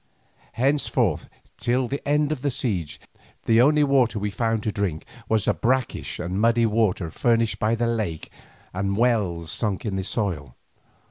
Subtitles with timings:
[0.53, 2.99] Henceforth till the end of the siege,
[3.45, 7.59] the only water that we found to drink was the brackish and muddy fluid furnished
[7.59, 8.31] by the lake
[8.73, 10.55] and wells sunk in the soil.